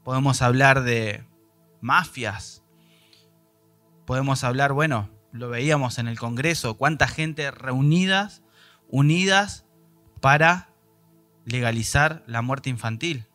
[0.06, 1.26] Podemos hablar de
[1.82, 2.64] mafias.
[4.06, 8.44] Podemos hablar, bueno, lo veíamos en el Congreso, cuánta gente reunidas
[8.90, 9.66] unidas
[10.22, 10.70] para
[11.46, 13.26] legalizar la muerte infantil.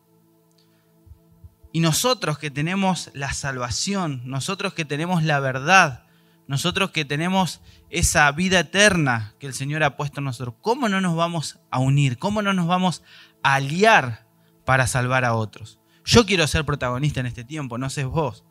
[1.73, 6.05] Y nosotros que tenemos la salvación, nosotros que tenemos la verdad,
[6.47, 11.01] nosotros que tenemos esa vida eterna que el Señor ha puesto en nosotros, ¿cómo no
[11.01, 12.19] nos vamos a unir?
[12.19, 13.03] ¿Cómo no nos vamos
[13.43, 14.27] a aliar
[14.67, 15.81] para salvar a otros?
[16.05, 18.45] Yo quiero ser protagonista en este tiempo, no sé vos,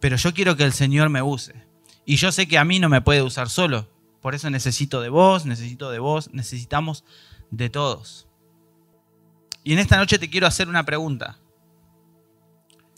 [0.00, 1.54] pero yo quiero que el Señor me use.
[2.04, 3.88] Y yo sé que a mí no me puede usar solo,
[4.26, 7.04] por eso necesito de vos, necesito de vos, necesitamos
[7.52, 8.26] de todos.
[9.62, 11.38] Y en esta noche te quiero hacer una pregunta.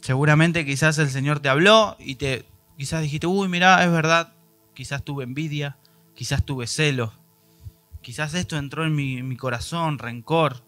[0.01, 2.47] Seguramente quizás el Señor te habló y te
[2.79, 4.37] quizás dijiste, uy, mira, es verdad,
[4.73, 5.77] quizás tuve envidia,
[6.15, 7.13] quizás tuve celo,
[8.01, 10.65] quizás esto entró en mi, mi corazón, rencor.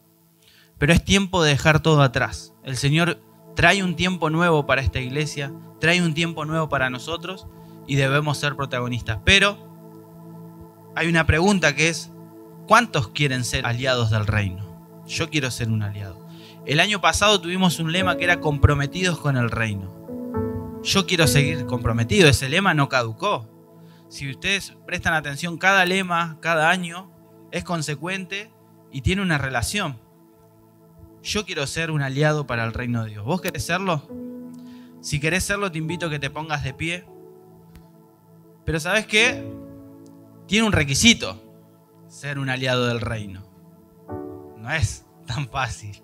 [0.77, 2.53] Pero es tiempo de dejar todo atrás.
[2.65, 3.19] El Señor
[3.57, 7.47] trae un tiempo nuevo para esta iglesia, trae un tiempo nuevo para nosotros
[7.87, 9.21] y debemos ser protagonistas.
[9.25, 9.70] Pero
[10.95, 12.11] hay una pregunta que es,
[12.67, 15.03] ¿cuántos quieren ser aliados del reino?
[15.07, 16.27] Yo quiero ser un aliado.
[16.67, 20.81] El año pasado tuvimos un lema que era comprometidos con el reino.
[20.83, 23.49] Yo quiero seguir comprometido, ese lema no caducó.
[24.09, 27.11] Si ustedes prestan atención, cada lema, cada año,
[27.53, 28.51] es consecuente
[28.91, 30.01] y tiene una relación.
[31.23, 33.25] Yo quiero ser un aliado para el reino de Dios.
[33.25, 34.09] ¿Vos querés serlo?
[35.01, 37.05] Si querés serlo, te invito a que te pongas de pie.
[38.65, 39.45] Pero ¿sabes qué?
[40.51, 41.41] Tiene un requisito,
[42.09, 43.45] ser un aliado del reino.
[44.59, 46.03] No es tan fácil.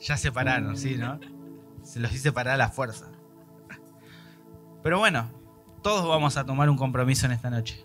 [0.00, 1.20] Ya separaron, ¿sí, no?
[1.82, 3.12] Se los hice parar a la fuerza.
[4.82, 5.30] Pero bueno,
[5.82, 7.84] todos vamos a tomar un compromiso en esta noche.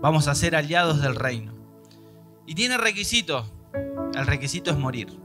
[0.00, 1.54] Vamos a ser aliados del reino.
[2.44, 3.44] Y tiene requisito.
[4.16, 5.16] El requisito es morir.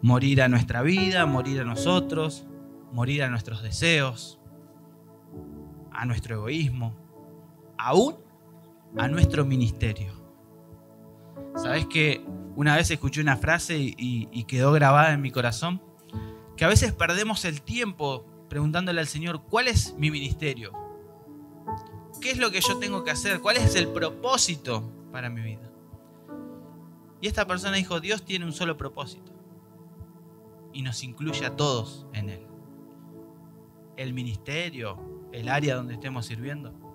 [0.00, 2.46] Morir a nuestra vida, morir a nosotros,
[2.92, 4.40] morir a nuestros deseos,
[5.92, 7.05] a nuestro egoísmo,
[7.86, 8.16] aún
[8.96, 10.12] a nuestro ministerio.
[11.54, 15.80] ¿Sabes que una vez escuché una frase y, quedó grabada en mi corazón?
[16.56, 20.72] Que a veces perdemos el tiempo preguntándole al Señor, ¿cuál es mi ministerio?
[22.20, 23.40] ¿Qué es lo que yo tengo que hacer?
[23.40, 25.70] ¿Cuál es el propósito para mi vida?
[27.20, 29.32] Y esta persona dijo, Dios tiene un solo propósito
[30.72, 32.46] y nos incluye a todos en él.
[33.96, 36.85] El ministerio, el área donde estemos sirviendo,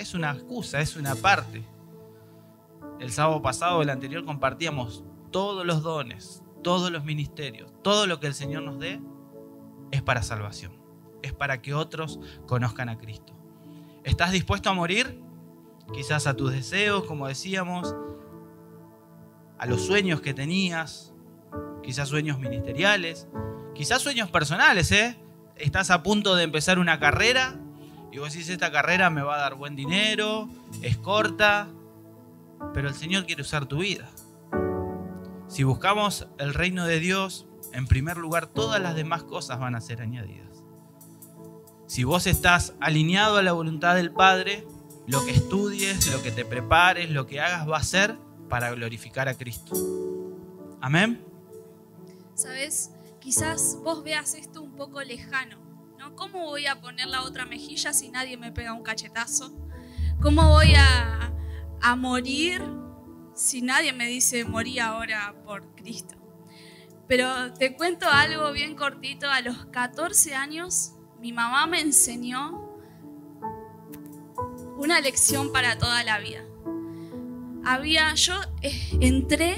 [0.00, 1.62] es una excusa, es una parte.
[3.00, 8.26] el sábado pasado, el anterior, compartíamos todos los dones, todos los ministerios, todo lo que
[8.26, 9.00] el Señor nos dé
[9.90, 10.72] es para salvación,
[11.22, 13.34] es para que otros conozcan a Cristo.
[14.04, 15.22] ¿Estás dispuesto a morir?
[15.92, 17.94] Quizás a tus deseos, como decíamos,
[19.58, 21.14] a los sueños que tenías,
[21.82, 23.28] quizás sueños ministeriales,
[23.74, 25.18] quizás sueños personales, ¿eh?
[25.56, 27.58] Estás a punto de empezar una carrera
[28.12, 30.48] y vos decís, esta carrera me va a dar buen dinero,
[30.82, 31.68] es corta,
[32.74, 34.08] pero el Señor quiere usar tu vida.
[35.48, 39.80] Si buscamos el reino de Dios, en primer lugar, todas las demás cosas van a
[39.80, 40.62] ser añadidas.
[41.86, 44.66] Si vos estás alineado a la voluntad del Padre,
[45.06, 48.16] lo que estudies, lo que te prepares, lo que hagas va a ser
[48.48, 49.74] para glorificar a Cristo.
[50.80, 51.24] Amén.
[52.34, 55.58] Sabes, quizás vos veas esto un poco lejano,
[56.16, 59.52] ¿Cómo voy a poner la otra mejilla si nadie me pega un cachetazo?
[60.20, 61.32] ¿Cómo voy a,
[61.80, 62.62] a morir
[63.34, 66.16] si nadie me dice morí ahora por Cristo?
[67.08, 69.28] Pero te cuento algo bien cortito.
[69.28, 72.70] A los 14 años, mi mamá me enseñó
[74.78, 76.44] una lección para toda la vida.
[77.64, 79.56] Había, yo eh, entré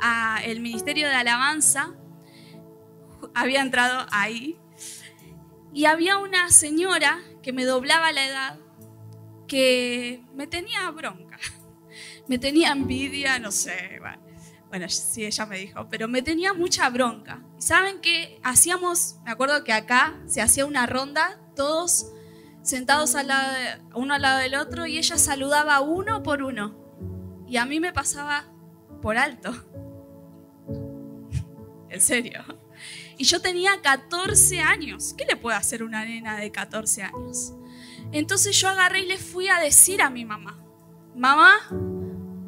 [0.00, 1.94] al Ministerio de Alabanza,
[3.34, 4.58] había entrado ahí,
[5.74, 8.58] y había una señora que me doblaba la edad,
[9.48, 11.38] que me tenía bronca,
[12.28, 14.00] me tenía envidia, no sé,
[14.68, 17.42] bueno sí, ella me dijo, pero me tenía mucha bronca.
[17.58, 18.40] ¿Saben qué?
[18.42, 22.06] Hacíamos, me acuerdo que acá se hacía una ronda, todos
[22.62, 23.52] sentados al lado
[23.94, 26.76] uno al lado del otro, y ella saludaba uno por uno.
[27.46, 28.46] Y a mí me pasaba
[29.02, 29.52] por alto.
[31.88, 32.63] en serio.
[33.16, 35.14] Y yo tenía 14 años.
[35.16, 37.54] ¿Qué le puede hacer una nena de 14 años?
[38.12, 40.62] Entonces yo agarré y le fui a decir a mi mamá,
[41.16, 41.54] mamá,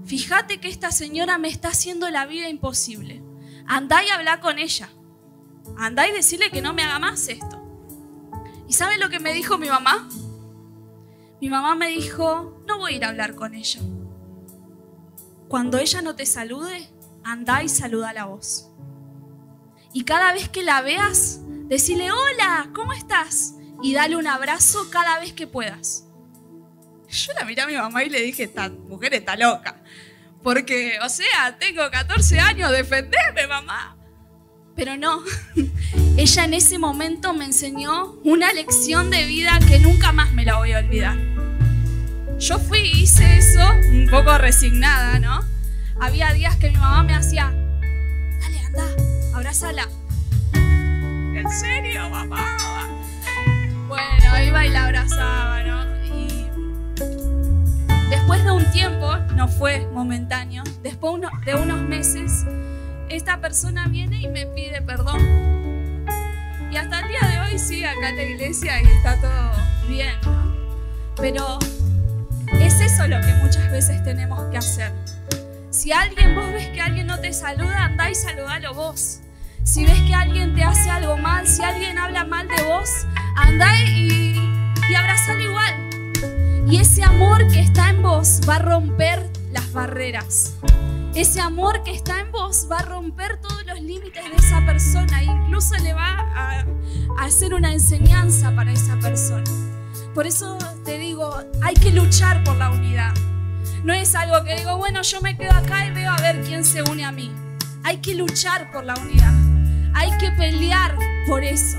[0.04, 3.22] fíjate que esta señora me está haciendo la vida imposible.
[3.66, 4.88] Andá y habla con ella.
[5.76, 7.62] Andá y decirle que no me haga más esto.
[8.68, 10.08] ¿Y saben lo que me dijo mi mamá?
[11.40, 13.80] Mi mamá me dijo, no voy a ir a hablar con ella.
[15.48, 16.88] Cuando ella no te salude,
[17.22, 18.70] andá y saluda a voz.
[19.96, 23.54] Y cada vez que la veas, decile, hola, ¿cómo estás?
[23.82, 26.04] Y dale un abrazo cada vez que puedas.
[27.08, 29.82] Yo la miré a mi mamá y le dije, esta mujer está loca.
[30.42, 33.96] Porque, o sea, tengo 14 años, defenderme, mamá.
[34.74, 35.22] Pero no,
[36.18, 40.58] ella en ese momento me enseñó una lección de vida que nunca más me la
[40.58, 41.16] voy a olvidar.
[42.38, 45.40] Yo fui y hice eso un poco resignada, ¿no?
[45.98, 47.50] Había días que mi mamá me hacía,
[48.42, 49.86] dale, anda, abrázala.
[50.54, 52.56] ¿En serio, mamá?
[53.86, 55.84] Bueno, iba y la abrazaba, ¿no?
[58.08, 62.46] Después de un tiempo, no fue momentáneo, después de unos meses,
[63.10, 65.20] esta persona viene y me pide perdón.
[66.70, 69.52] Y hasta el día de hoy sigue acá en la iglesia y está todo
[69.86, 70.56] bien, ¿no?
[71.16, 71.58] Pero
[72.58, 74.92] es eso lo que muchas veces tenemos que hacer.
[75.70, 79.20] Si alguien, vos ves que alguien no te saluda, andá y saludalo vos.
[79.66, 82.88] Si ves que alguien te hace algo mal, si alguien habla mal de vos,
[83.34, 84.40] andá y,
[84.88, 85.74] y abrazalo igual.
[86.68, 90.54] Y ese amor que está en vos va a romper las barreras.
[91.16, 95.20] Ese amor que está en vos va a romper todos los límites de esa persona
[95.20, 96.60] e incluso le va a,
[97.18, 99.50] a hacer una enseñanza para esa persona.
[100.14, 103.12] Por eso te digo, hay que luchar por la unidad.
[103.82, 106.64] No es algo que digo, bueno, yo me quedo acá y veo a ver quién
[106.64, 107.32] se une a mí.
[107.82, 109.55] Hay que luchar por la unidad.
[109.98, 110.94] Hay que pelear
[111.26, 111.78] por eso.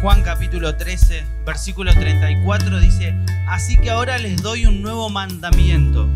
[0.00, 3.12] Juan capítulo 13, versículo 34 dice,
[3.48, 6.08] así que ahora les doy un nuevo mandamiento.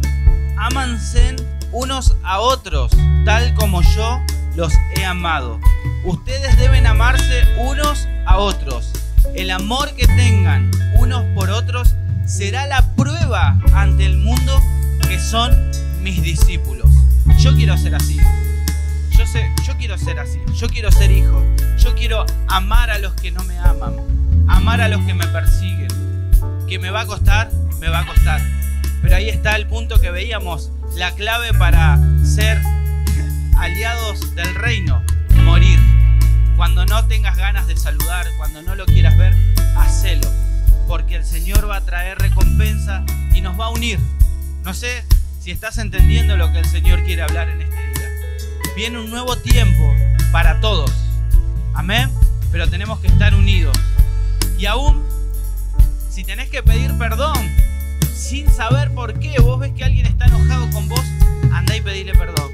[0.57, 1.35] Ámanse
[1.73, 2.93] unos a otros,
[3.25, 4.21] tal como yo
[4.55, 5.59] los he amado.
[6.05, 8.93] Ustedes deben amarse unos a otros.
[9.35, 14.63] El amor que tengan unos por otros será la prueba ante el mundo
[15.09, 15.51] que son
[16.01, 16.93] mis discípulos.
[17.39, 18.21] Yo quiero ser así.
[19.33, 20.41] Sé, yo quiero ser así.
[20.55, 21.45] Yo quiero ser hijo.
[21.79, 23.95] Yo quiero amar a los que no me aman,
[24.49, 25.89] amar a los que me persiguen.
[26.67, 28.41] Que me va a costar, me va a costar.
[29.03, 32.61] Pero ahí está el punto que veíamos, la clave para ser
[33.59, 35.03] aliados del reino,
[35.45, 35.79] morir.
[36.57, 39.35] Cuando no tengas ganas de saludar, cuando no lo quieras ver,
[39.77, 40.29] hacelo.
[40.89, 43.05] Porque el Señor va a traer recompensa
[43.35, 43.99] y nos va a unir.
[44.65, 45.05] No sé
[45.39, 47.78] si estás entendiendo lo que el Señor quiere hablar en este.
[48.79, 49.93] Viene un nuevo tiempo
[50.31, 50.93] para todos
[51.75, 52.09] Amén.
[52.53, 53.77] Pero tenemos que estar unidos.
[54.57, 55.03] Y aún,
[56.09, 57.37] si tenés que pedir perdón,
[58.15, 61.05] sin saber por qué vos ves que alguien está enojado con vos,
[61.53, 62.53] andá y pedile perdón.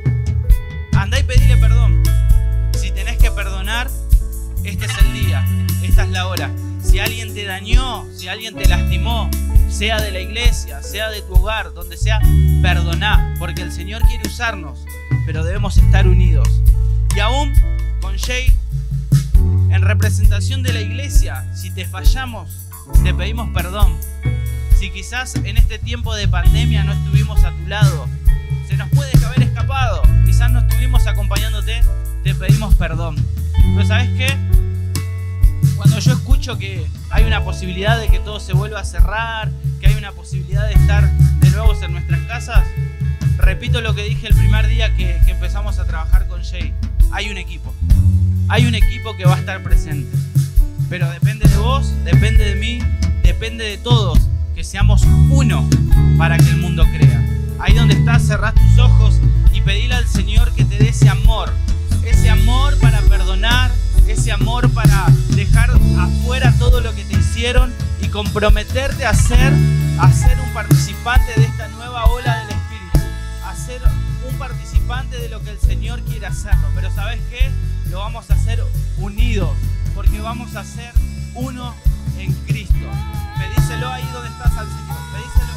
[0.95, 2.03] Andá y pedile perdón.
[2.73, 3.91] Si tenés que perdonar,
[4.65, 5.47] este es el día,
[5.83, 6.51] esta es la hora.
[6.95, 9.29] Si alguien te dañó, si alguien te lastimó,
[9.69, 12.21] sea de la iglesia, sea de tu hogar, donde sea,
[12.63, 14.87] perdoná, porque el Señor quiere usarnos,
[15.27, 16.49] pero debemos estar unidos.
[17.17, 17.53] Y aún
[18.01, 18.47] con Jay,
[19.71, 22.69] en representación de la iglesia, si te fallamos,
[23.03, 23.99] te pedimos perdón.
[24.79, 28.07] Si quizás en este tiempo de pandemia no estuvimos a tu lado,
[28.69, 31.83] se nos puede haber escapado, quizás no estuvimos acompañándote,
[32.23, 33.17] te pedimos perdón.
[33.75, 34.55] Pero ¿sabes qué?
[35.85, 39.87] Cuando yo escucho que hay una posibilidad de que todo se vuelva a cerrar, que
[39.87, 42.65] hay una posibilidad de estar de nuevo en nuestras casas,
[43.37, 46.73] repito lo que dije el primer día que, empezamos a trabajar con Jay.
[47.13, 47.75] Hay un equipo.
[48.49, 50.17] Hay un equipo que va a estar presente.
[50.89, 52.79] Pero depende de vos, depende de mí,
[53.23, 54.19] depende de todos
[54.55, 55.69] que seamos uno
[56.17, 57.23] para que el mundo crea.
[57.59, 59.21] Ahí donde estás, cerrás tus ojos
[59.53, 61.53] y pedile al Señor que te dé ese amor.
[62.07, 63.71] Ese amor para perdonar,
[64.09, 69.53] ese amor para dejar afuera todo lo que te hicieron y comprometerte a ser,
[69.99, 72.99] a ser un participante de esta nueva ola del Espíritu,
[73.45, 73.81] a ser
[74.31, 76.69] un participante de lo que el Señor quiere hacerlo.
[76.75, 77.51] Pero ¿sabes qué?
[77.91, 78.63] Lo vamos a hacer
[78.99, 79.51] unidos,
[79.95, 80.93] porque vamos a ser
[81.35, 81.75] uno
[82.19, 82.75] en Cristo.
[83.39, 85.55] Pedíselo ahí donde estás al Señor, pedíselo.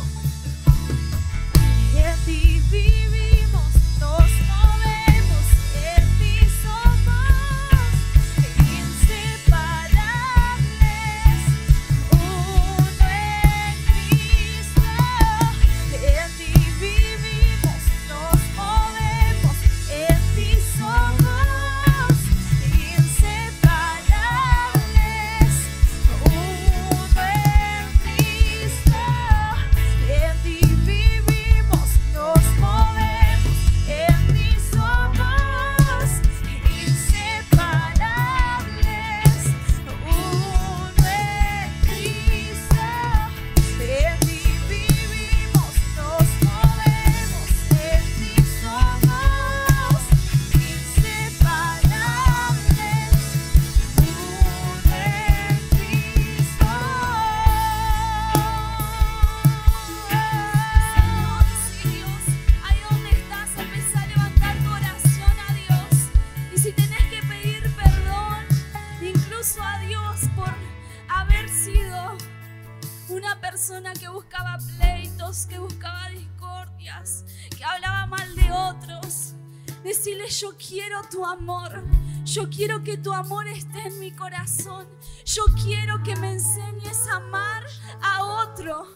[82.87, 84.87] Que tu amor esté en mi corazón.
[85.25, 87.65] Yo quiero que me enseñes a amar
[88.01, 88.87] a otro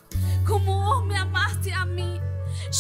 [0.48, 2.18] como vos me amaste a mí.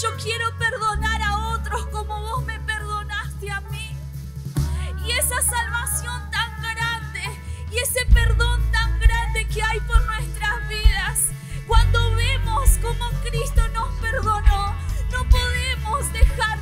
[0.01, 3.93] Yo quiero perdonar a otros como vos me perdonaste a mí.
[5.05, 7.24] Y esa salvación tan grande
[7.74, 11.32] y ese perdón tan grande que hay por nuestras vidas.
[11.68, 14.74] Cuando vemos cómo Cristo nos perdonó,
[15.12, 16.61] no podemos dejar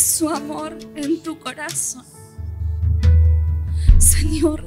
[0.00, 2.04] su amor en tu corazón.
[3.98, 4.64] Señor,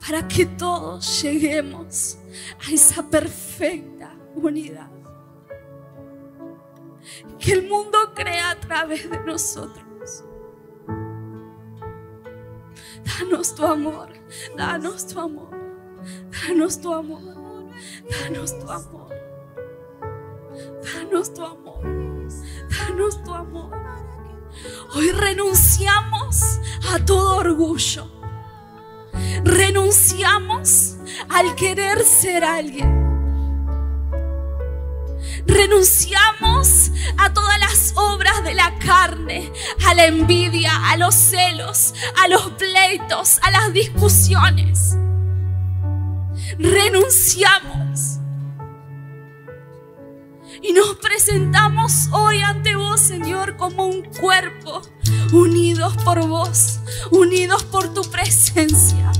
[0.00, 2.18] para que todos lleguemos
[2.66, 4.90] a esa perfecta unidad.
[7.38, 10.24] que el mundo crea a través de nosotros.
[13.04, 14.08] Danos tu amor,
[14.56, 15.50] danos tu amor,
[16.30, 17.22] danos tu amor,
[18.10, 19.14] danos tu amor,
[20.82, 22.09] danos tu amor,
[23.08, 23.70] tu amor.
[24.94, 26.60] Hoy renunciamos
[26.92, 28.06] a todo orgullo.
[29.44, 30.96] Renunciamos
[31.28, 33.00] al querer ser alguien.
[35.46, 39.50] Renunciamos a todas las obras de la carne,
[39.86, 44.96] a la envidia, a los celos, a los pleitos, a las discusiones.
[46.58, 48.19] Renunciamos.
[50.62, 54.82] Y nos presentamos hoy ante vos, Señor, como un cuerpo,
[55.32, 56.80] unidos por vos,
[57.10, 59.10] unidos por tu presencia,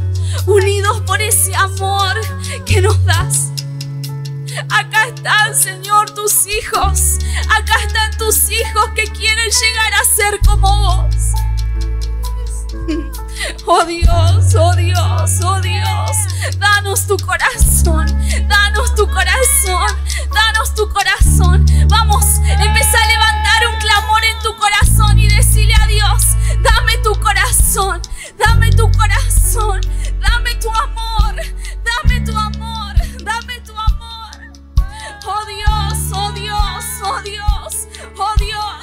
[0.47, 2.15] unidos por ese amor
[2.67, 3.53] que nos das.
[4.69, 7.19] Acá están, Señor, tus hijos.
[7.49, 11.15] Acá están tus hijos que quieren llegar a ser como vos.
[13.67, 16.17] Oh Dios, oh Dios, oh Dios,
[16.59, 18.07] danos tu corazón,
[18.47, 19.91] danos tu corazón,
[20.33, 21.67] danos tu corazón.
[21.89, 27.13] Vamos, empieza a levantar un clamor en tu corazón y decirle a Dios, dame tu
[27.19, 28.01] corazón,
[28.39, 29.81] dame tu corazón,
[30.21, 31.35] dame tu amor,
[31.85, 32.95] dame tu amor,
[33.25, 34.37] dame tu amor.
[35.27, 38.80] Oh Dios, oh Dios, oh Dios, oh Dios,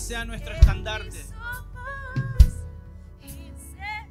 [0.00, 1.24] sea nuestro estandarte.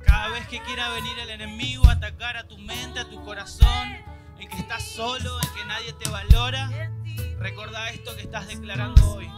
[0.06, 3.98] Cada vez que quiera venir el enemigo a atacar a tu mente, a tu corazón,
[4.40, 6.92] en que estás solo, en que nadie te valora,
[7.40, 9.32] recuerda esto que estás declarando hoy.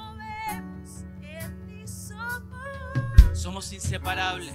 [3.34, 4.54] Somos inseparables.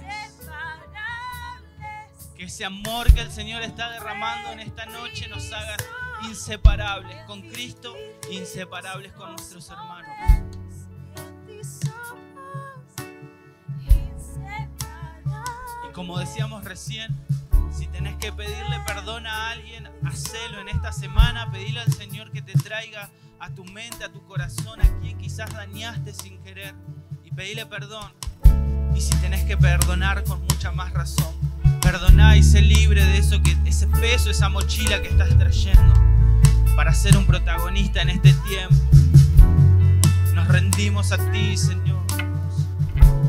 [2.35, 5.75] Que ese amor que el Señor está derramando en esta noche nos haga
[6.29, 7.95] inseparables con Cristo,
[8.29, 10.46] inseparables con nuestros hermanos.
[15.97, 17.07] Como decíamos recién,
[17.75, 21.51] si tenés que pedirle perdón a alguien, hacelo en esta semana.
[21.51, 25.51] Pedile al Señor que te traiga a tu mente, a tu corazón, a quien quizás
[25.51, 26.75] dañaste sin querer.
[27.23, 28.13] Y pedile perdón.
[28.95, 31.33] Y si tenés que perdonar con mucha más razón,
[31.81, 35.95] perdoná y sé libre de eso, que, ese peso, esa mochila que estás trayendo
[36.75, 38.75] para ser un protagonista en este tiempo.
[40.35, 42.06] Nos rendimos a ti, Señor.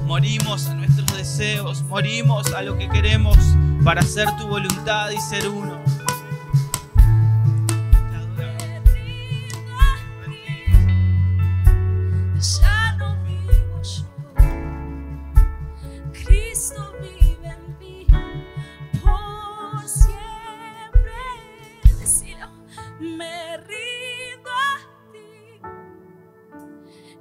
[0.08, 3.36] Morimos a nuestros deseos, morimos a lo que queremos
[3.84, 5.78] para hacer tu voluntad y ser uno.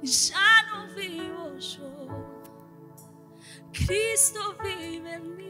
[0.00, 0.47] Te
[4.18, 5.47] Cristo vive en mí